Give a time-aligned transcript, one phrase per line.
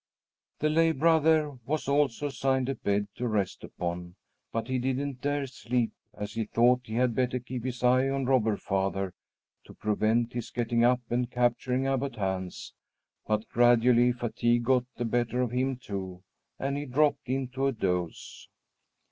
[0.57, 4.15] The lay brother was also assigned a bed to rest upon,
[4.51, 8.25] but he didn't dare sleep, as he thought he had better keep his eye on
[8.25, 9.13] Robber Father
[9.63, 12.73] to prevent his getting up and capturing Abbot Hans.
[13.27, 16.23] But gradually fatigue got the better of him, too,
[16.57, 18.49] and he dropped into a doze.